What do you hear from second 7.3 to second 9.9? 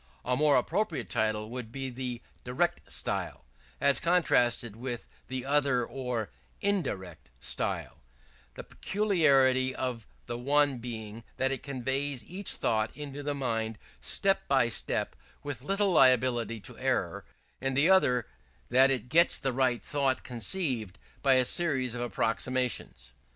style: the peculiarity